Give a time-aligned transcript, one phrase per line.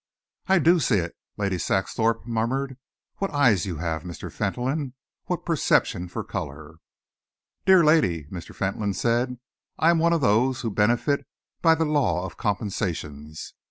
[0.47, 2.79] "I do see it," Lady Saxthorpe murmured.
[3.17, 4.31] "What eyes you have, Mr.
[4.31, 4.95] Fentolin!
[5.25, 6.77] What perception for colour!"
[7.67, 8.55] "Dear lady," Mr.
[8.55, 9.37] Fentolin said,
[9.77, 11.27] "I am one of those who benefit
[11.61, 13.53] by the law of compensations.